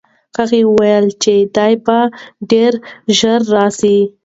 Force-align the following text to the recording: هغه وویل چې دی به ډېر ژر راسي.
هغه 0.37 0.57
وویل 0.69 1.05
چې 1.23 1.33
دی 1.55 1.73
به 1.85 1.99
ډېر 2.51 2.73
ژر 3.17 3.39
راسي. 3.55 3.97